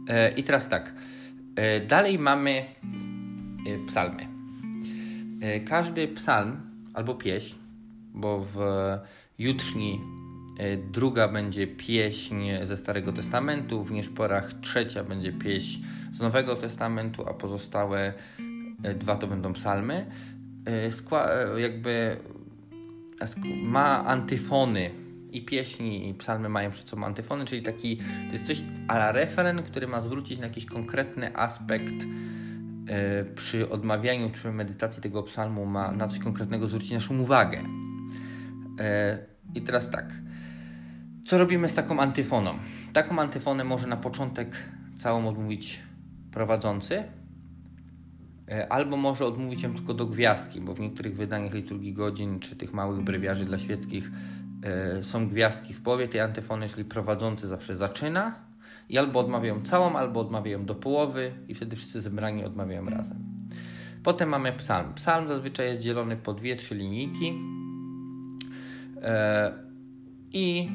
E, 0.08 0.32
I 0.32 0.44
teraz 0.44 0.70
tak. 0.70 0.94
E, 1.56 1.80
dalej 1.80 2.20
mamy 2.20 2.52
e, 2.52 2.66
psalmy. 3.88 4.28
Każdy 5.66 6.08
psalm 6.08 6.58
albo 6.94 7.16
pieśń, 7.16 7.56
bo 8.14 8.46
w 8.54 8.58
jutrzni 9.40 10.00
druga 10.92 11.28
będzie 11.28 11.68
pieśń 11.68 12.50
ze 12.64 12.78
Starego 12.78 13.14
Testamentu, 13.14 13.84
w 13.84 13.92
Nieszporach 13.92 14.54
trzecia 14.54 15.04
będzie 15.04 15.34
pieśń 15.34 15.84
z 16.12 16.20
Nowego 16.20 16.56
Testamentu, 16.56 17.30
a 17.30 17.34
pozostałe 17.34 18.14
dwa 18.96 19.16
to 19.16 19.28
będą 19.28 19.54
psalmy. 19.54 20.06
E, 20.66 21.60
jakby 21.60 22.18
ma 23.64 24.06
antyfony 24.06 24.92
i 25.32 25.46
pieśni 25.46 26.10
i 26.10 26.14
psalmy 26.14 26.50
mają 26.50 26.72
przed 26.72 26.90
sobą 26.90 27.06
antyfony, 27.06 27.46
czyli 27.46 27.62
taki, 27.62 27.98
to 27.98 28.32
jest 28.32 28.48
coś 28.48 28.64
ala 28.88 29.12
referen, 29.12 29.64
który 29.64 29.88
ma 29.88 30.00
zwrócić 30.00 30.40
na 30.40 30.48
jakiś 30.48 30.66
konkretny 30.66 31.38
aspekt 31.38 31.94
przy 33.36 33.70
odmawianiu 33.70 34.30
czy 34.30 34.52
medytacji 34.52 35.02
tego 35.02 35.24
psalmu 35.24 35.66
ma 35.66 35.92
na 35.92 36.08
coś 36.08 36.20
konkretnego 36.20 36.68
zwrócić 36.68 36.92
naszą 36.92 37.20
uwagę. 37.20 37.62
I 39.56 39.62
teraz 39.62 39.90
tak. 39.90 40.14
Co 41.26 41.38
robimy 41.38 41.70
z 41.70 41.74
taką 41.74 42.00
antyfoną? 42.00 42.54
Taką 42.94 43.20
antyfonę 43.20 43.64
może 43.64 43.88
na 43.88 43.98
początek 43.98 44.56
całą 44.98 45.28
odmówić 45.28 45.84
prowadzący, 46.32 47.04
E, 47.04 47.25
albo 48.70 48.98
może 48.98 49.26
odmówić 49.26 49.64
ją 49.64 49.74
tylko 49.74 49.94
do 49.94 50.06
gwiazdki, 50.06 50.62
bo 50.62 50.74
w 50.74 50.80
niektórych 50.80 51.16
wydaniach 51.16 51.54
liturgii 51.54 51.94
godzin 51.94 52.40
czy 52.40 52.56
tych 52.56 52.74
małych 52.74 53.02
brewiarzy 53.02 53.46
dla 53.46 53.60
świeckich 53.60 54.12
e, 54.64 55.04
są 55.04 55.28
gwiazdki 55.28 55.74
w 55.74 55.82
połowie 55.82 56.08
tej 56.08 56.22
antyfony, 56.22 56.70
czyli 56.70 56.86
prowadzący 56.86 57.48
zawsze 57.48 57.76
zaczyna 57.76 58.36
i 58.90 58.98
albo 58.98 59.20
odmawiają 59.20 59.62
całą, 59.62 59.96
albo 59.96 60.20
odmawiają 60.20 60.66
do 60.66 60.76
połowy 60.76 61.34
i 61.48 61.54
wtedy 61.54 61.76
wszyscy 61.76 62.02
zebrani 62.02 62.46
odmawiają 62.46 62.86
razem. 62.86 63.18
Potem 64.04 64.30
mamy 64.30 64.54
psalm. 64.54 64.94
Psalm 64.94 65.28
zazwyczaj 65.28 65.68
jest 65.68 65.82
dzielony 65.82 66.18
po 66.18 66.34
dwie, 66.34 66.56
trzy 66.56 66.76
linijki 66.76 67.34
e, 69.02 69.52
i 70.34 70.70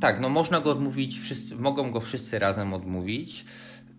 tak, 0.00 0.20
no 0.20 0.28
można 0.28 0.60
go 0.60 0.70
odmówić, 0.70 1.18
wszyscy, 1.18 1.56
mogą 1.56 1.90
go 1.90 2.00
wszyscy 2.00 2.38
razem 2.38 2.74
odmówić. 2.74 3.44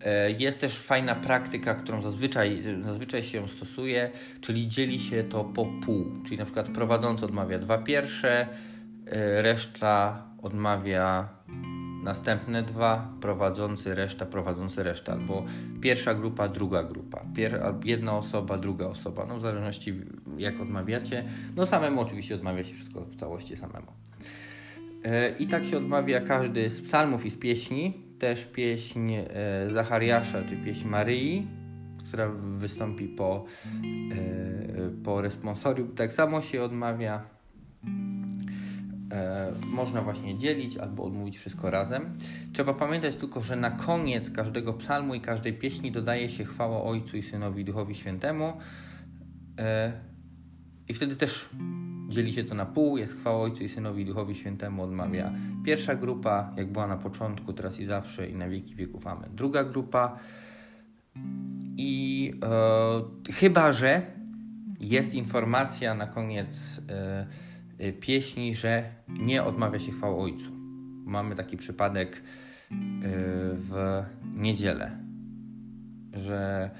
E, 0.04 0.30
jest 0.30 0.60
też 0.60 0.78
fajna 0.78 1.14
praktyka, 1.14 1.74
którą 1.74 2.02
zazwyczaj, 2.02 2.62
zazwyczaj 2.82 3.22
się 3.22 3.48
stosuje, 3.48 4.10
czyli 4.40 4.68
dzieli 4.68 4.98
się 4.98 5.24
to 5.24 5.44
po 5.44 5.66
pół. 5.84 6.06
Czyli 6.24 6.38
na 6.38 6.44
przykład 6.44 6.68
prowadzący 6.68 7.24
odmawia 7.24 7.58
dwa 7.58 7.78
pierwsze, 7.78 8.48
e, 9.06 9.42
reszta 9.42 10.26
odmawia 10.42 11.28
następne 12.02 12.62
dwa, 12.62 13.12
prowadzący 13.20 13.94
reszta, 13.94 14.26
prowadzący 14.26 14.82
reszta, 14.82 15.12
albo 15.12 15.44
pierwsza 15.80 16.14
grupa, 16.14 16.48
druga 16.48 16.82
grupa, 16.82 17.24
Pier 17.34 17.62
jedna 17.84 18.16
osoba, 18.16 18.58
druga 18.58 18.86
osoba, 18.86 19.26
no 19.26 19.36
w 19.36 19.40
zależności 19.40 19.94
jak 20.36 20.60
odmawiacie. 20.60 21.24
No 21.56 21.66
samemu 21.66 22.00
oczywiście 22.00 22.34
odmawia 22.34 22.64
się 22.64 22.74
wszystko 22.74 23.00
w 23.00 23.16
całości 23.16 23.56
samemu. 23.56 23.92
E, 25.04 25.30
I 25.30 25.46
tak 25.46 25.64
się 25.64 25.76
odmawia 25.76 26.20
każdy 26.20 26.70
z 26.70 26.82
psalmów 26.82 27.26
i 27.26 27.30
z 27.30 27.36
pieśni, 27.36 28.11
też 28.22 28.44
pieśń 28.44 29.12
e, 29.12 29.70
Zachariasza 29.70 30.42
czy 30.42 30.56
pieśń 30.56 30.88
Maryi, 30.88 31.46
która 32.08 32.28
wystąpi 32.58 33.08
po, 33.08 33.44
e, 34.12 35.02
po 35.04 35.20
responsorium. 35.20 35.94
Tak 35.94 36.12
samo 36.12 36.42
się 36.42 36.62
odmawia. 36.62 37.22
Można 39.66 40.02
właśnie 40.02 40.38
dzielić 40.38 40.76
albo 40.76 41.04
odmówić 41.04 41.38
wszystko 41.38 41.70
razem. 41.70 42.18
Trzeba 42.52 42.74
pamiętać 42.74 43.16
tylko, 43.16 43.40
że 43.40 43.56
na 43.56 43.70
koniec 43.70 44.30
każdego 44.30 44.72
psalmu 44.72 45.14
i 45.14 45.20
każdej 45.20 45.52
pieśni 45.52 45.92
dodaje 45.92 46.28
się 46.28 46.44
chwała 46.44 46.82
Ojcu 46.82 47.16
i 47.16 47.22
Synowi 47.22 47.64
Duchowi 47.64 47.94
Świętemu. 47.94 48.52
I 50.88 50.94
wtedy 50.94 51.16
też 51.16 51.48
dzieli 52.12 52.32
się 52.32 52.44
to 52.44 52.54
na 52.54 52.66
pół, 52.66 52.96
jest 52.96 53.16
chwała 53.16 53.42
Ojcu 53.42 53.64
i 53.64 53.68
Synowi 53.68 54.02
i 54.02 54.06
Duchowi 54.06 54.34
Świętemu 54.34 54.82
odmawia 54.82 55.32
pierwsza 55.64 55.94
grupa, 55.94 56.52
jak 56.56 56.72
była 56.72 56.86
na 56.86 56.96
początku, 56.96 57.52
teraz 57.52 57.80
i 57.80 57.84
zawsze 57.84 58.28
i 58.28 58.34
na 58.34 58.48
wieki 58.48 58.74
wieków 58.74 59.06
amen. 59.06 59.30
Druga 59.34 59.64
grupa 59.64 60.18
i 61.76 62.32
e, 63.28 63.32
chyba, 63.32 63.72
że 63.72 64.02
jest 64.80 65.14
informacja 65.14 65.94
na 65.94 66.06
koniec 66.06 66.82
e, 66.88 67.26
e 67.78 67.92
pieśni, 67.92 68.54
że 68.54 68.84
nie 69.08 69.44
odmawia 69.44 69.78
się 69.78 69.92
chwała 69.92 70.16
Ojcu. 70.16 70.50
Mamy 71.04 71.34
taki 71.34 71.56
przypadek 71.56 72.16
e, 72.16 72.22
w 73.54 74.02
niedzielę, 74.34 74.98
że 76.12 76.70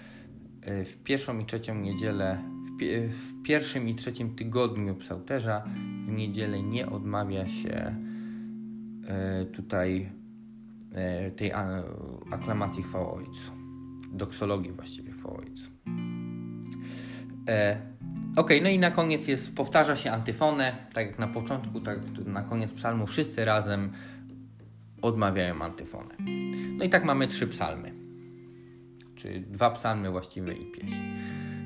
e, 0.62 0.84
w 0.84 1.02
pierwszą 1.02 1.38
i 1.38 1.44
trzecią 1.44 1.74
niedzielę 1.74 2.51
w 2.90 3.42
pierwszym 3.42 3.88
i 3.88 3.94
trzecim 3.94 4.34
tygodniu 4.34 4.94
psałterza 4.94 5.64
w 6.06 6.12
niedzielę 6.12 6.62
nie 6.62 6.88
odmawia 6.88 7.48
się 7.48 7.96
e, 9.06 9.44
tutaj 9.44 10.08
e, 10.92 11.30
tej 11.30 11.52
aklamacji 12.30 12.82
chwała 12.82 13.12
Ojcu. 13.12 13.52
Doksologii 14.12 14.72
właściwie 14.72 15.12
chwała 15.12 15.36
Ojcu. 15.36 15.66
E, 17.48 17.80
ok, 18.36 18.50
no 18.62 18.68
i 18.68 18.78
na 18.78 18.90
koniec 18.90 19.28
jest, 19.28 19.56
powtarza 19.56 19.96
się 19.96 20.10
antyfonę, 20.10 20.76
tak 20.92 21.06
jak 21.06 21.18
na 21.18 21.28
początku, 21.28 21.80
tak 21.80 21.98
na 22.26 22.42
koniec 22.42 22.72
psalmu 22.72 23.06
wszyscy 23.06 23.44
razem 23.44 23.92
odmawiają 25.02 25.62
antyfonę. 25.62 26.14
No 26.76 26.84
i 26.84 26.88
tak 26.88 27.04
mamy 27.04 27.28
trzy 27.28 27.46
psalmy, 27.46 27.92
czy 29.16 29.40
dwa 29.40 29.70
psalmy 29.70 30.10
właściwe 30.10 30.54
i 30.54 30.66
pieśń. 30.66 30.96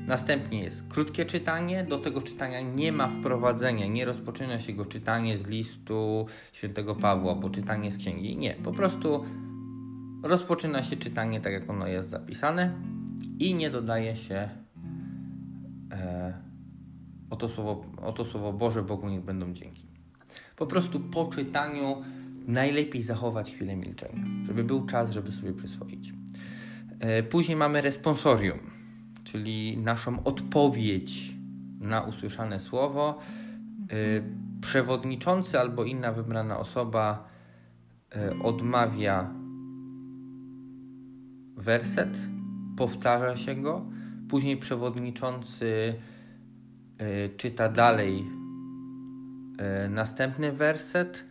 Następnie 0.06 0.62
jest 0.62 0.88
krótkie 0.88 1.24
czytanie. 1.24 1.84
Do 1.84 1.98
tego 1.98 2.22
czytania 2.22 2.60
nie 2.60 2.92
ma 2.92 3.08
wprowadzenia, 3.08 3.86
nie 3.86 4.04
rozpoczyna 4.04 4.58
się 4.58 4.72
go 4.72 4.84
czytanie 4.84 5.36
z 5.36 5.46
listu 5.46 6.26
świętego 6.52 6.94
Pawła, 6.94 7.34
bo 7.34 7.50
czytanie 7.50 7.90
z 7.90 7.98
księgi. 7.98 8.36
Nie, 8.36 8.54
po 8.54 8.72
prostu 8.72 9.24
rozpoczyna 10.22 10.82
się 10.82 10.96
czytanie 10.96 11.40
tak, 11.40 11.52
jak 11.52 11.70
ono 11.70 11.86
jest 11.86 12.08
zapisane 12.08 12.74
i 13.38 13.54
nie 13.54 13.70
dodaje 13.70 14.16
się 14.16 14.48
e, 15.92 16.34
oto, 17.30 17.48
słowo, 17.48 17.84
oto 18.02 18.24
słowo 18.24 18.52
Boże 18.52 18.82
Bogu 18.82 19.08
niech 19.08 19.22
będą 19.22 19.52
dzięki. 19.52 19.86
Po 20.56 20.66
prostu 20.66 21.00
po 21.00 21.26
czytaniu 21.26 22.02
najlepiej 22.46 23.02
zachować 23.02 23.52
chwilę 23.52 23.76
milczenia, 23.76 24.24
żeby 24.46 24.64
był 24.64 24.86
czas, 24.86 25.10
żeby 25.10 25.32
sobie 25.32 25.52
przyswoić. 25.52 26.12
E, 27.00 27.22
później 27.22 27.56
mamy 27.56 27.80
responsorium 27.80 28.75
czyli 29.26 29.78
naszą 29.78 30.24
odpowiedź 30.24 31.34
na 31.80 32.02
usłyszane 32.02 32.58
słowo, 32.58 33.18
y, 33.92 34.22
przewodniczący 34.60 35.60
albo 35.60 35.84
inna 35.84 36.12
wybrana 36.12 36.58
osoba 36.58 37.28
y, 38.16 38.42
odmawia 38.42 39.30
werset, 41.56 42.18
powtarza 42.76 43.36
się 43.36 43.54
go, 43.54 43.86
później 44.28 44.56
przewodniczący 44.56 45.94
y, 47.00 47.36
czyta 47.36 47.68
dalej 47.68 48.24
następny 49.88 50.52
werset. 50.52 51.24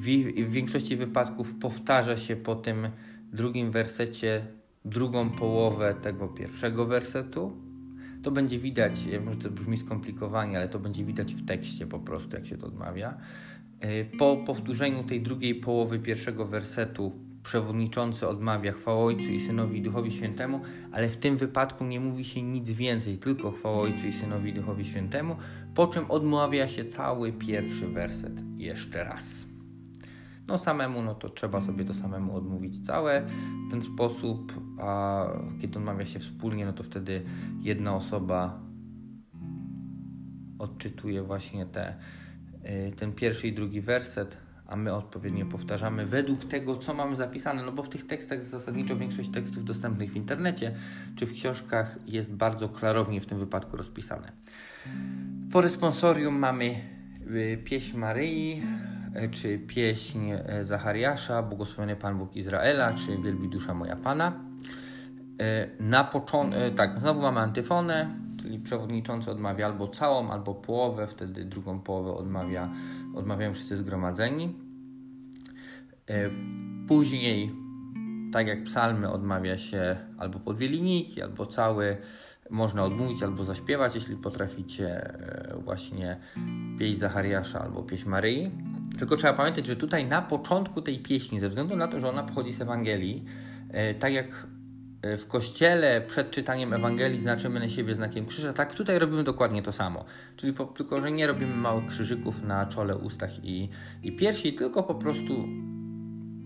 W 0.00 0.50
większości 0.50 0.96
wypadków 0.96 1.54
powtarza 1.54 2.16
się 2.16 2.36
po 2.36 2.54
tym 2.54 2.88
drugim 3.32 3.70
wersecie 3.70 4.46
drugą 4.86 5.30
połowę 5.30 5.94
tego 6.02 6.28
pierwszego 6.28 6.86
wersetu. 6.86 7.56
To 8.22 8.30
będzie 8.30 8.58
widać, 8.58 9.08
może 9.24 9.38
to 9.38 9.50
brzmi 9.50 9.76
skomplikowanie, 9.76 10.56
ale 10.56 10.68
to 10.68 10.78
będzie 10.78 11.04
widać 11.04 11.34
w 11.34 11.46
tekście 11.46 11.86
po 11.86 11.98
prostu, 11.98 12.36
jak 12.36 12.46
się 12.46 12.58
to 12.58 12.66
odmawia. 12.66 13.14
E, 13.80 14.04
po 14.04 14.36
powtórzeniu 14.36 15.04
tej 15.04 15.20
drugiej 15.20 15.54
połowy 15.54 15.98
pierwszego 15.98 16.46
wersetu 16.46 17.12
przewodniczący 17.42 18.28
odmawia 18.28 18.72
chwała 18.72 19.04
Ojcu 19.04 19.30
i 19.30 19.40
Synowi 19.40 19.78
i 19.78 19.82
Duchowi 19.82 20.12
Świętemu, 20.12 20.60
ale 20.92 21.08
w 21.08 21.16
tym 21.16 21.36
wypadku 21.36 21.84
nie 21.84 22.00
mówi 22.00 22.24
się 22.24 22.42
nic 22.42 22.70
więcej, 22.70 23.18
tylko 23.18 23.52
chwała 23.52 23.78
Ojcu 23.80 24.06
i 24.06 24.12
Synowi 24.12 24.50
i 24.50 24.54
Duchowi 24.54 24.84
Świętemu, 24.84 25.36
po 25.74 25.86
czym 25.86 26.10
odmawia 26.10 26.68
się 26.68 26.84
cały 26.84 27.32
pierwszy 27.32 27.88
werset 27.88 28.42
jeszcze 28.56 29.04
raz. 29.04 29.55
No 30.48 30.58
samemu, 30.58 31.02
no 31.02 31.14
to 31.14 31.28
trzeba 31.28 31.60
sobie 31.60 31.84
to 31.84 31.94
samemu 31.94 32.36
odmówić 32.36 32.86
całe. 32.86 33.22
W 33.68 33.70
ten 33.70 33.82
sposób, 33.82 34.52
a 34.80 35.24
kiedy 35.60 35.78
odmawia 35.78 36.06
się 36.06 36.18
wspólnie, 36.18 36.66
no 36.66 36.72
to 36.72 36.82
wtedy 36.82 37.22
jedna 37.60 37.96
osoba 37.96 38.60
odczytuje 40.58 41.22
właśnie 41.22 41.66
te, 41.66 41.94
y, 42.64 42.92
ten 42.96 43.12
pierwszy 43.12 43.48
i 43.48 43.52
drugi 43.52 43.80
werset, 43.80 44.38
a 44.66 44.76
my 44.76 44.94
odpowiednio 44.94 45.46
powtarzamy 45.46 46.06
według 46.06 46.44
tego, 46.44 46.76
co 46.76 46.94
mamy 46.94 47.16
zapisane, 47.16 47.62
no 47.62 47.72
bo 47.72 47.82
w 47.82 47.88
tych 47.88 48.06
tekstach 48.06 48.44
zasadniczo 48.44 48.96
większość 48.96 49.30
tekstów 49.30 49.64
dostępnych 49.64 50.12
w 50.12 50.16
internecie 50.16 50.74
czy 51.16 51.26
w 51.26 51.32
książkach 51.32 51.98
jest 52.06 52.34
bardzo 52.34 52.68
klarownie 52.68 53.20
w 53.20 53.26
tym 53.26 53.38
wypadku 53.38 53.76
rozpisane. 53.76 54.32
Po 55.52 55.60
responsorium 55.60 56.34
mamy 56.34 56.74
y, 57.30 57.62
pieśń 57.64 57.98
Maryi, 57.98 58.62
czy 59.30 59.58
pieśń 59.58 60.30
e, 60.30 60.64
Zachariasza, 60.64 61.42
Błogosławiony 61.42 61.96
Pan 61.96 62.18
Bóg 62.18 62.36
Izraela, 62.36 62.92
czy 62.92 63.18
Wielbi 63.22 63.48
Dusza 63.48 63.74
Moja 63.74 63.96
Pana. 63.96 64.32
E, 65.40 65.68
na 65.80 66.04
początku, 66.04 66.60
tak, 66.76 67.00
znowu 67.00 67.20
mamy 67.20 67.40
antyfonę, 67.40 68.10
czyli 68.42 68.58
przewodniczący 68.58 69.30
odmawia 69.30 69.66
albo 69.66 69.88
całą, 69.88 70.30
albo 70.30 70.54
połowę, 70.54 71.06
wtedy 71.06 71.44
drugą 71.44 71.80
połowę 71.80 72.12
odmawia, 72.12 72.70
odmawiają 73.14 73.54
wszyscy 73.54 73.76
zgromadzeni. 73.76 74.54
Później, 76.88 77.52
tak 78.32 78.46
jak 78.46 78.64
psalmy, 78.64 79.10
odmawia 79.10 79.58
się 79.58 79.96
albo 80.18 80.38
po 80.38 80.54
dwie 80.54 80.68
linijki, 80.68 81.22
albo 81.22 81.46
cały. 81.46 81.96
Można 82.50 82.84
odmówić 82.84 83.22
albo 83.22 83.44
zaśpiewać, 83.44 83.94
jeśli 83.94 84.16
potraficie 84.16 85.14
właśnie 85.64 86.16
pieśń 86.78 86.98
Zachariasza 86.98 87.60
albo 87.60 87.82
pieśń 87.82 88.08
Maryi. 88.08 88.50
Tylko 88.98 89.16
trzeba 89.16 89.32
pamiętać, 89.32 89.66
że 89.66 89.76
tutaj 89.76 90.06
na 90.06 90.22
początku 90.22 90.82
tej 90.82 90.98
pieśni, 90.98 91.40
ze 91.40 91.48
względu 91.48 91.76
na 91.76 91.88
to, 91.88 92.00
że 92.00 92.08
ona 92.08 92.22
pochodzi 92.22 92.52
z 92.52 92.60
Ewangelii, 92.60 93.24
e, 93.70 93.94
tak 93.94 94.12
jak 94.12 94.46
e, 95.02 95.16
w 95.16 95.26
kościele 95.26 96.00
przed 96.00 96.30
czytaniem 96.30 96.72
Ewangelii 96.72 97.20
znaczymy 97.20 97.60
na 97.60 97.68
siebie 97.68 97.94
znakiem 97.94 98.26
krzyża, 98.26 98.52
tak 98.52 98.74
tutaj 98.74 98.98
robimy 98.98 99.24
dokładnie 99.24 99.62
to 99.62 99.72
samo. 99.72 100.04
Czyli 100.36 100.52
po, 100.52 100.64
tylko, 100.64 101.00
że 101.00 101.12
nie 101.12 101.26
robimy 101.26 101.56
małych 101.56 101.86
krzyżyków 101.86 102.42
na 102.42 102.66
czole, 102.66 102.96
ustach 102.96 103.44
i, 103.44 103.68
i 104.02 104.16
piersi, 104.16 104.54
tylko 104.54 104.82
po 104.82 104.94
prostu 104.94 105.48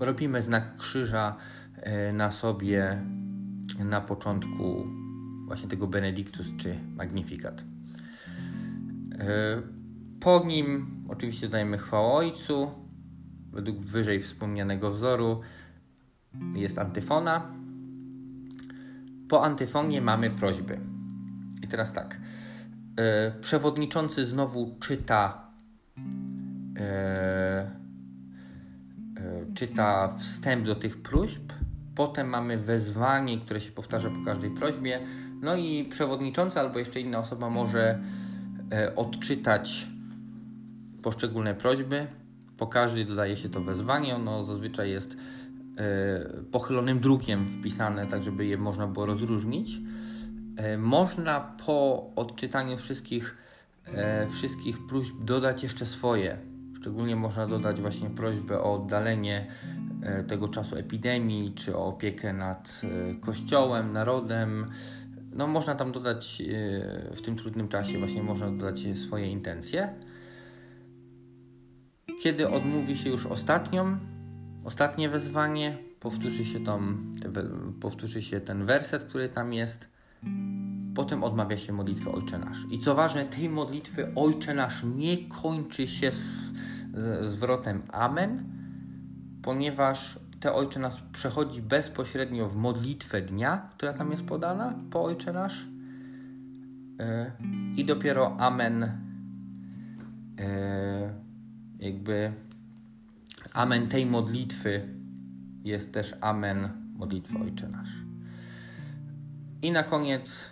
robimy 0.00 0.42
znak 0.42 0.76
krzyża 0.76 1.36
e, 1.76 2.12
na 2.12 2.30
sobie 2.30 2.98
na 3.78 4.00
początku 4.00 4.86
właśnie 5.46 5.68
tego 5.68 5.86
Benedictus 5.86 6.52
czy 6.56 6.78
Magnificat. 6.96 7.64
E, 10.20 10.22
po 10.22 10.44
nim 10.46 10.86
oczywiście 11.08 11.46
dodajemy 11.46 11.78
chwałę 11.78 12.12
Ojcu. 12.12 12.70
Według 13.52 13.78
wyżej 13.78 14.20
wspomnianego 14.22 14.90
wzoru 14.90 15.40
jest 16.54 16.78
antyfona. 16.78 17.42
Po 19.28 19.44
antyfonie 19.44 20.00
mamy 20.00 20.30
prośby. 20.30 20.80
I 21.62 21.68
teraz 21.68 21.92
tak. 21.92 22.20
E, 22.96 23.32
przewodniczący 23.40 24.26
znowu 24.26 24.76
czyta 24.80 25.50
e, 26.76 27.70
czyta 29.54 30.16
wstęp 30.18 30.66
do 30.66 30.74
tych 30.74 31.02
próśb. 31.02 31.52
Potem 31.94 32.28
mamy 32.28 32.58
wezwanie, 32.58 33.38
które 33.38 33.60
się 33.60 33.72
powtarza 33.72 34.10
po 34.10 34.24
każdej 34.24 34.50
prośbie. 34.50 35.00
No 35.42 35.56
i 35.56 35.84
przewodniczący 35.84 36.60
albo 36.60 36.78
jeszcze 36.78 37.00
inna 37.00 37.18
osoba 37.18 37.50
może 37.50 37.98
odczytać 38.96 39.89
poszczególne 41.02 41.54
prośby. 41.54 42.06
Po 42.56 42.66
każdej 42.66 43.06
dodaje 43.06 43.36
się 43.36 43.48
to 43.48 43.60
wezwanie. 43.60 44.14
Ono 44.14 44.44
zazwyczaj 44.44 44.90
jest 44.90 45.16
e, 45.76 46.42
pochylonym 46.52 47.00
drukiem 47.00 47.48
wpisane, 47.48 48.06
tak 48.06 48.22
żeby 48.22 48.46
je 48.46 48.58
można 48.58 48.86
było 48.86 49.06
rozróżnić. 49.06 49.80
E, 50.56 50.78
można 50.78 51.40
po 51.66 52.10
odczytaniu 52.16 52.76
wszystkich, 52.76 53.36
e, 53.86 54.28
wszystkich 54.28 54.86
próśb 54.86 55.14
dodać 55.24 55.62
jeszcze 55.62 55.86
swoje. 55.86 56.38
Szczególnie 56.80 57.16
można 57.16 57.46
dodać 57.46 57.80
właśnie 57.80 58.10
prośbę 58.10 58.60
o 58.60 58.74
oddalenie 58.74 59.46
tego 60.28 60.48
czasu 60.48 60.76
epidemii, 60.76 61.54
czy 61.54 61.76
o 61.76 61.86
opiekę 61.86 62.32
nad 62.32 62.80
kościołem, 63.20 63.92
narodem. 63.92 64.66
No, 65.32 65.46
można 65.46 65.74
tam 65.74 65.92
dodać 65.92 66.42
w 67.16 67.20
tym 67.22 67.36
trudnym 67.36 67.68
czasie, 67.68 67.98
właśnie 67.98 68.22
można 68.22 68.50
dodać 68.50 68.84
swoje 68.94 69.30
intencje. 69.30 69.94
Kiedy 72.20 72.48
odmówi 72.48 72.96
się 72.96 73.10
już 73.10 73.26
ostatnią, 73.26 73.98
ostatnie 74.64 75.08
wezwanie, 75.08 75.78
powtórzy 76.00 76.44
się, 76.44 76.60
tą, 76.60 76.96
powtórzy 77.80 78.22
się 78.22 78.40
ten 78.40 78.66
werset, 78.66 79.04
który 79.04 79.28
tam 79.28 79.52
jest. 79.52 79.88
Potem 80.94 81.24
odmawia 81.24 81.58
się 81.58 81.72
modlitwę 81.72 82.12
Ojcze 82.12 82.38
Nasz. 82.38 82.58
I 82.70 82.78
co 82.78 82.94
ważne, 82.94 83.24
tej 83.24 83.48
modlitwy 83.48 84.12
Ojcze 84.14 84.54
Nasz 84.54 84.82
nie 84.96 85.28
kończy 85.28 85.88
się 85.88 86.12
z, 86.12 86.52
z 86.94 87.28
zwrotem 87.28 87.82
Amen, 87.92 88.44
ponieważ 89.42 90.18
te 90.40 90.52
Ojcze 90.52 90.80
Nasz 90.80 91.02
przechodzi 91.12 91.62
bezpośrednio 91.62 92.48
w 92.48 92.56
modlitwę 92.56 93.22
dnia, 93.22 93.68
która 93.76 93.92
tam 93.92 94.10
jest 94.10 94.24
podana 94.24 94.74
po 94.90 95.04
Ojcze 95.04 95.32
Nasz. 95.32 95.66
Yy, 96.98 97.30
I 97.76 97.84
dopiero 97.84 98.36
Amen. 98.38 98.92
Yy, 100.38 101.29
jakby 101.80 102.32
amen 103.54 103.88
tej 103.88 104.06
modlitwy 104.06 104.88
jest 105.64 105.92
też 105.92 106.14
amen 106.20 106.68
modlitwy 106.94 107.38
Ojcze 107.38 107.68
Nasz. 107.68 107.90
I 109.62 109.72
na 109.72 109.82
koniec 109.82 110.50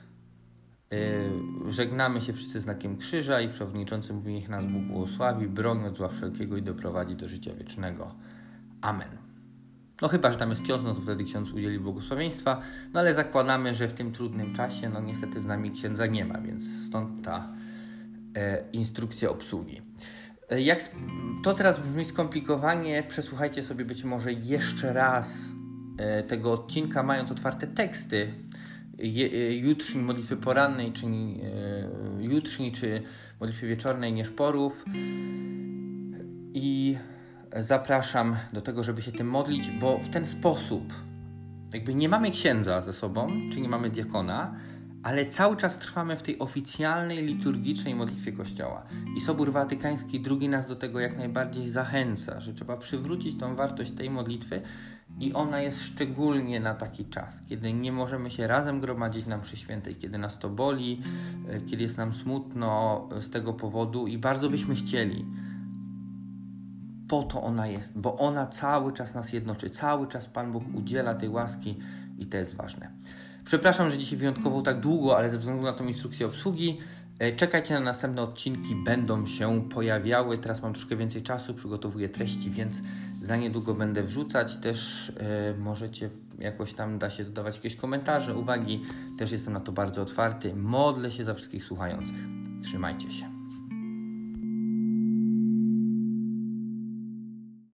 yy, 0.90 1.72
żegnamy 1.72 2.20
się 2.20 2.32
wszyscy 2.32 2.60
znakiem 2.60 2.96
krzyża 2.96 3.40
i 3.40 3.48
przewodniczący 3.48 4.12
mówi 4.12 4.32
niech 4.32 4.48
nas 4.48 4.66
Bóg 4.66 4.82
błogosławi, 4.82 5.48
broni 5.48 5.86
od 5.86 5.96
zła 5.96 6.08
wszelkiego 6.08 6.56
i 6.56 6.62
doprowadzi 6.62 7.16
do 7.16 7.28
życia 7.28 7.54
wiecznego. 7.54 8.14
Amen. 8.80 9.28
No 10.02 10.08
chyba, 10.08 10.30
że 10.30 10.36
tam 10.36 10.50
jest 10.50 10.62
ksiądz, 10.62 10.82
no 10.82 10.94
to 10.94 11.00
wtedy 11.00 11.24
ksiądz 11.24 11.50
udzieli 11.50 11.78
błogosławieństwa, 11.78 12.60
no 12.92 13.00
ale 13.00 13.14
zakładamy, 13.14 13.74
że 13.74 13.88
w 13.88 13.92
tym 13.92 14.12
trudnym 14.12 14.54
czasie, 14.54 14.88
no 14.88 15.00
niestety 15.00 15.40
z 15.40 15.46
nami 15.46 15.70
księdza 15.70 16.06
nie 16.06 16.24
ma, 16.24 16.40
więc 16.40 16.84
stąd 16.86 17.24
ta 17.24 17.52
e, 18.36 18.64
instrukcja 18.72 19.30
obsługi. 19.30 19.82
Jak 20.50 20.78
to 21.42 21.54
teraz 21.54 21.80
brzmi 21.80 22.04
skomplikowanie, 22.04 23.02
przesłuchajcie 23.08 23.62
sobie 23.62 23.84
być 23.84 24.04
może 24.04 24.32
jeszcze 24.32 24.92
raz 24.92 25.48
e, 25.98 26.22
tego 26.22 26.52
odcinka, 26.52 27.02
mając 27.02 27.30
otwarte 27.30 27.66
teksty 27.66 28.34
e, 28.98 29.54
jutrzni 29.54 30.02
modlitwy 30.02 30.36
porannej, 30.36 30.92
czy 30.92 31.06
e, 31.06 31.10
jutrzni, 32.20 32.72
czy 32.72 33.02
modlitwy 33.40 33.66
wieczornej 33.66 34.12
nieszporów. 34.12 34.84
I 36.54 36.96
zapraszam 37.56 38.36
do 38.52 38.60
tego, 38.60 38.82
żeby 38.82 39.02
się 39.02 39.12
tym 39.12 39.28
modlić, 39.28 39.70
bo 39.70 39.98
w 39.98 40.08
ten 40.08 40.26
sposób 40.26 40.92
jakby 41.74 41.94
nie 41.94 42.08
mamy 42.08 42.30
księdza 42.30 42.80
ze 42.80 42.92
sobą, 42.92 43.32
czy 43.52 43.60
nie 43.60 43.68
mamy 43.68 43.90
diakona, 43.90 44.54
ale 45.02 45.26
cały 45.26 45.56
czas 45.56 45.78
trwamy 45.78 46.16
w 46.16 46.22
tej 46.22 46.38
oficjalnej, 46.38 47.26
liturgicznej 47.26 47.94
modlitwie 47.94 48.32
Kościoła. 48.32 48.82
I 49.16 49.20
Sobór 49.20 49.52
Watykański 49.52 50.22
II 50.30 50.48
nas 50.48 50.66
do 50.66 50.76
tego 50.76 51.00
jak 51.00 51.16
najbardziej 51.18 51.68
zachęca, 51.68 52.40
że 52.40 52.54
trzeba 52.54 52.76
przywrócić 52.76 53.38
tą 53.38 53.56
wartość 53.56 53.90
tej 53.90 54.10
modlitwy 54.10 54.62
i 55.20 55.32
ona 55.32 55.60
jest 55.60 55.82
szczególnie 55.82 56.60
na 56.60 56.74
taki 56.74 57.04
czas, 57.04 57.42
kiedy 57.48 57.72
nie 57.72 57.92
możemy 57.92 58.30
się 58.30 58.46
razem 58.46 58.80
gromadzić 58.80 59.26
na 59.26 59.38
mszy 59.38 59.56
świętej, 59.56 59.96
kiedy 59.96 60.18
nas 60.18 60.38
to 60.38 60.48
boli, 60.48 61.00
e, 61.48 61.60
kiedy 61.60 61.82
jest 61.82 61.96
nam 61.96 62.14
smutno 62.14 63.08
z 63.20 63.30
tego 63.30 63.52
powodu 63.52 64.06
i 64.06 64.18
bardzo 64.18 64.50
byśmy 64.50 64.74
chcieli. 64.74 65.24
Po 67.08 67.22
to 67.22 67.42
ona 67.42 67.66
jest, 67.66 67.98
bo 67.98 68.16
ona 68.16 68.46
cały 68.46 68.92
czas 68.92 69.14
nas 69.14 69.32
jednoczy, 69.32 69.70
cały 69.70 70.06
czas 70.06 70.26
Pan 70.26 70.52
Bóg 70.52 70.64
udziela 70.74 71.14
tej 71.14 71.28
łaski 71.28 71.76
i 72.18 72.26
to 72.26 72.36
jest 72.36 72.54
ważne. 72.54 72.90
Przepraszam, 73.48 73.90
że 73.90 73.98
dzisiaj 73.98 74.18
wyjątkowo 74.18 74.62
tak 74.62 74.80
długo, 74.80 75.16
ale 75.16 75.30
ze 75.30 75.38
względu 75.38 75.62
na 75.62 75.72
tą 75.72 75.86
instrukcję 75.86 76.26
obsługi 76.26 76.78
e, 77.18 77.32
czekajcie 77.32 77.74
na 77.74 77.80
następne 77.80 78.22
odcinki, 78.22 78.74
będą 78.74 79.26
się 79.26 79.68
pojawiały. 79.74 80.38
Teraz 80.38 80.62
mam 80.62 80.72
troszkę 80.72 80.96
więcej 80.96 81.22
czasu, 81.22 81.54
przygotowuję 81.54 82.08
treści, 82.08 82.50
więc 82.50 82.82
za 83.22 83.36
niedługo 83.36 83.74
będę 83.74 84.02
wrzucać. 84.02 84.56
Też 84.56 85.12
yy, 85.52 85.60
możecie 85.60 86.10
jakoś 86.38 86.72
tam 86.72 86.98
da 86.98 87.10
się 87.10 87.24
dodawać 87.24 87.56
jakieś 87.56 87.76
komentarze, 87.76 88.36
uwagi. 88.36 88.82
Też 89.18 89.32
jestem 89.32 89.54
na 89.54 89.60
to 89.60 89.72
bardzo 89.72 90.02
otwarty. 90.02 90.54
Modlę 90.54 91.10
się 91.12 91.24
za 91.24 91.34
wszystkich 91.34 91.64
słuchających. 91.64 92.16
Trzymajcie 92.62 93.10
się. 93.10 93.37